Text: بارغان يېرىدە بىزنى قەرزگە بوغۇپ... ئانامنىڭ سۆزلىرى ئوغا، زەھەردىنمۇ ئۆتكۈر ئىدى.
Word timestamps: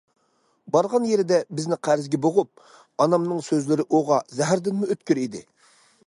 بارغان 0.75 1.03
يېرىدە 1.09 1.37
بىزنى 1.59 1.77
قەرزگە 1.87 2.19
بوغۇپ... 2.25 2.63
ئانامنىڭ 3.05 3.43
سۆزلىرى 3.49 3.85
ئوغا، 3.99 4.17
زەھەردىنمۇ 4.39 4.89
ئۆتكۈر 4.95 5.21
ئىدى. 5.25 5.43